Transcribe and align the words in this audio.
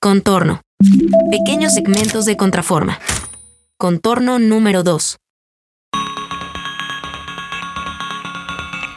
Contorno. 0.00 0.60
Pequeños 1.28 1.74
segmentos 1.74 2.24
de 2.24 2.36
contraforma. 2.36 3.00
Contorno 3.76 4.38
número 4.38 4.84
2. 4.84 5.16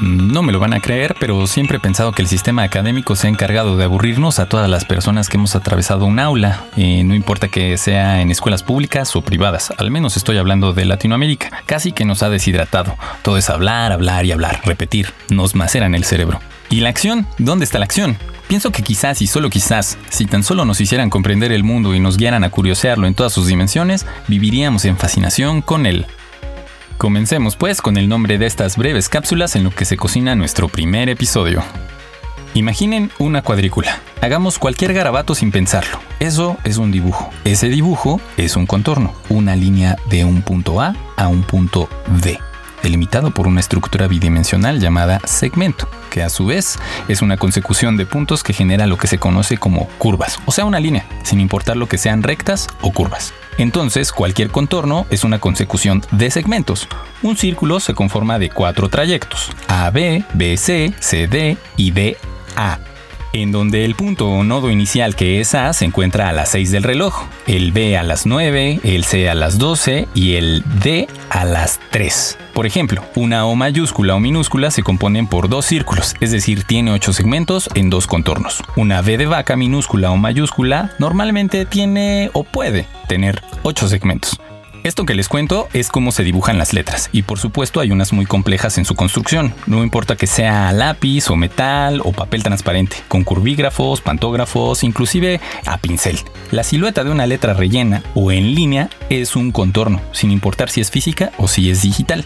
No 0.00 0.42
me 0.42 0.52
lo 0.52 0.58
van 0.58 0.72
a 0.72 0.80
creer, 0.80 1.14
pero 1.20 1.46
siempre 1.46 1.76
he 1.76 1.80
pensado 1.80 2.12
que 2.12 2.22
el 2.22 2.28
sistema 2.28 2.62
académico 2.62 3.14
se 3.14 3.26
ha 3.26 3.30
encargado 3.30 3.76
de 3.76 3.84
aburrirnos 3.84 4.38
a 4.38 4.48
todas 4.48 4.70
las 4.70 4.86
personas 4.86 5.28
que 5.28 5.36
hemos 5.36 5.54
atravesado 5.54 6.06
un 6.06 6.18
aula, 6.18 6.64
eh, 6.78 7.04
no 7.04 7.14
importa 7.14 7.48
que 7.48 7.76
sea 7.76 8.22
en 8.22 8.30
escuelas 8.30 8.62
públicas 8.62 9.14
o 9.16 9.20
privadas, 9.20 9.74
al 9.76 9.90
menos 9.90 10.16
estoy 10.16 10.38
hablando 10.38 10.72
de 10.72 10.86
Latinoamérica, 10.86 11.62
casi 11.66 11.92
que 11.92 12.06
nos 12.06 12.22
ha 12.22 12.30
deshidratado. 12.30 12.96
Todo 13.20 13.36
es 13.36 13.50
hablar, 13.50 13.92
hablar 13.92 14.24
y 14.24 14.32
hablar, 14.32 14.62
repetir, 14.64 15.12
nos 15.28 15.54
maceran 15.54 15.94
el 15.94 16.04
cerebro. 16.04 16.40
¿Y 16.68 16.80
la 16.80 16.88
acción? 16.88 17.26
¿Dónde 17.38 17.64
está 17.64 17.78
la 17.78 17.84
acción? 17.84 18.18
Pienso 18.48 18.70
que 18.72 18.82
quizás 18.82 19.22
y 19.22 19.26
solo 19.26 19.50
quizás, 19.50 19.98
si 20.08 20.26
tan 20.26 20.42
solo 20.42 20.64
nos 20.64 20.80
hicieran 20.80 21.10
comprender 21.10 21.52
el 21.52 21.64
mundo 21.64 21.94
y 21.94 22.00
nos 22.00 22.16
guiaran 22.16 22.44
a 22.44 22.50
curiosearlo 22.50 23.06
en 23.06 23.14
todas 23.14 23.32
sus 23.32 23.46
dimensiones, 23.46 24.06
viviríamos 24.28 24.84
en 24.84 24.96
fascinación 24.96 25.62
con 25.62 25.86
él. 25.86 26.06
Comencemos 26.98 27.56
pues 27.56 27.80
con 27.82 27.96
el 27.96 28.08
nombre 28.08 28.38
de 28.38 28.46
estas 28.46 28.76
breves 28.76 29.08
cápsulas 29.08 29.54
en 29.54 29.64
lo 29.64 29.70
que 29.70 29.84
se 29.84 29.96
cocina 29.96 30.34
nuestro 30.34 30.68
primer 30.68 31.08
episodio. 31.08 31.62
Imaginen 32.54 33.10
una 33.18 33.42
cuadrícula. 33.42 34.00
Hagamos 34.22 34.58
cualquier 34.58 34.94
garabato 34.94 35.34
sin 35.34 35.52
pensarlo. 35.52 36.00
Eso 36.20 36.56
es 36.64 36.78
un 36.78 36.90
dibujo. 36.90 37.30
Ese 37.44 37.68
dibujo 37.68 38.20
es 38.38 38.56
un 38.56 38.66
contorno, 38.66 39.12
una 39.28 39.54
línea 39.54 39.96
de 40.08 40.24
un 40.24 40.40
punto 40.40 40.80
A 40.80 40.96
a 41.16 41.28
un 41.28 41.42
punto 41.42 41.88
B, 42.22 42.38
delimitado 42.86 43.32
por 43.32 43.48
una 43.48 43.58
estructura 43.58 44.06
bidimensional 44.06 44.78
llamada 44.78 45.20
segmento, 45.24 45.88
que 46.08 46.22
a 46.22 46.28
su 46.28 46.46
vez 46.46 46.78
es 47.08 47.20
una 47.20 47.36
consecución 47.36 47.96
de 47.96 48.06
puntos 48.06 48.44
que 48.44 48.52
genera 48.52 48.86
lo 48.86 48.96
que 48.96 49.08
se 49.08 49.18
conoce 49.18 49.56
como 49.56 49.88
curvas, 49.98 50.38
o 50.46 50.52
sea, 50.52 50.66
una 50.66 50.78
línea, 50.78 51.04
sin 51.24 51.40
importar 51.40 51.76
lo 51.76 51.88
que 51.88 51.98
sean 51.98 52.22
rectas 52.22 52.68
o 52.82 52.92
curvas. 52.92 53.34
Entonces, 53.58 54.12
cualquier 54.12 54.50
contorno 54.50 55.04
es 55.10 55.24
una 55.24 55.40
consecución 55.40 56.00
de 56.12 56.30
segmentos. 56.30 56.86
Un 57.22 57.36
círculo 57.36 57.80
se 57.80 57.94
conforma 57.94 58.38
de 58.38 58.50
cuatro 58.50 58.88
trayectos, 58.88 59.50
AB, 59.66 60.24
BC, 60.34 60.94
CD 61.00 61.56
y 61.76 61.90
DA 61.90 62.78
en 63.42 63.52
donde 63.52 63.84
el 63.84 63.94
punto 63.94 64.28
o 64.28 64.44
nodo 64.44 64.70
inicial 64.70 65.16
que 65.16 65.40
es 65.40 65.54
A 65.54 65.72
se 65.72 65.84
encuentra 65.84 66.28
a 66.28 66.32
las 66.32 66.50
6 66.50 66.70
del 66.70 66.82
reloj, 66.82 67.24
el 67.46 67.72
B 67.72 67.96
a 67.96 68.02
las 68.02 68.26
9, 68.26 68.80
el 68.82 69.04
C 69.04 69.28
a 69.28 69.34
las 69.34 69.58
12 69.58 70.08
y 70.14 70.34
el 70.34 70.62
D 70.82 71.08
a 71.30 71.44
las 71.44 71.80
3. 71.90 72.38
Por 72.54 72.66
ejemplo, 72.66 73.02
una 73.14 73.46
O 73.46 73.54
mayúscula 73.54 74.14
o 74.14 74.20
minúscula 74.20 74.70
se 74.70 74.82
componen 74.82 75.26
por 75.26 75.48
dos 75.48 75.66
círculos, 75.66 76.14
es 76.20 76.30
decir, 76.30 76.64
tiene 76.64 76.92
8 76.92 77.12
segmentos 77.12 77.68
en 77.74 77.90
dos 77.90 78.06
contornos. 78.06 78.62
Una 78.76 79.00
V 79.00 79.18
de 79.18 79.26
vaca 79.26 79.56
minúscula 79.56 80.10
o 80.10 80.16
mayúscula 80.16 80.90
normalmente 80.98 81.66
tiene 81.66 82.30
o 82.32 82.44
puede 82.44 82.86
tener 83.08 83.42
8 83.62 83.88
segmentos. 83.88 84.40
Esto 84.86 85.04
que 85.04 85.16
les 85.16 85.28
cuento 85.28 85.66
es 85.72 85.88
cómo 85.88 86.12
se 86.12 86.22
dibujan 86.22 86.58
las 86.58 86.72
letras, 86.72 87.10
y 87.10 87.22
por 87.22 87.40
supuesto 87.40 87.80
hay 87.80 87.90
unas 87.90 88.12
muy 88.12 88.24
complejas 88.24 88.78
en 88.78 88.84
su 88.84 88.94
construcción, 88.94 89.52
no 89.66 89.82
importa 89.82 90.14
que 90.14 90.28
sea 90.28 90.70
lápiz 90.70 91.28
o 91.28 91.34
metal 91.34 92.00
o 92.04 92.12
papel 92.12 92.44
transparente, 92.44 92.98
con 93.08 93.24
curvígrafos, 93.24 94.00
pantógrafos, 94.00 94.84
inclusive 94.84 95.40
a 95.64 95.78
pincel. 95.78 96.20
La 96.52 96.62
silueta 96.62 97.02
de 97.02 97.10
una 97.10 97.26
letra 97.26 97.52
rellena 97.52 98.04
o 98.14 98.30
en 98.30 98.54
línea 98.54 98.88
es 99.10 99.34
un 99.34 99.50
contorno, 99.50 100.00
sin 100.12 100.30
importar 100.30 100.70
si 100.70 100.80
es 100.80 100.92
física 100.92 101.32
o 101.36 101.48
si 101.48 101.68
es 101.68 101.82
digital. 101.82 102.24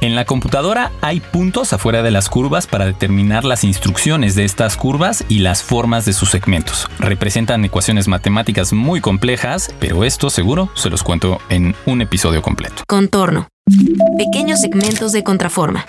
En 0.00 0.14
la 0.14 0.24
computadora 0.24 0.92
hay 1.00 1.20
puntos 1.20 1.72
afuera 1.72 2.02
de 2.02 2.10
las 2.10 2.28
curvas 2.28 2.66
para 2.66 2.84
determinar 2.86 3.44
las 3.44 3.64
instrucciones 3.64 4.34
de 4.34 4.44
estas 4.44 4.76
curvas 4.76 5.24
y 5.28 5.38
las 5.38 5.62
formas 5.62 6.04
de 6.04 6.12
sus 6.12 6.30
segmentos. 6.30 6.88
Representan 6.98 7.64
ecuaciones 7.64 8.06
matemáticas 8.06 8.72
muy 8.72 9.00
complejas, 9.00 9.74
pero 9.80 10.04
esto 10.04 10.28
seguro 10.28 10.70
se 10.74 10.90
los 10.90 11.02
cuento 11.02 11.38
en 11.48 11.74
un 11.86 12.02
episodio 12.02 12.42
completo. 12.42 12.82
Contorno. 12.86 13.48
Pequeños 14.18 14.60
segmentos 14.60 15.12
de 15.12 15.24
contraforma. 15.24 15.86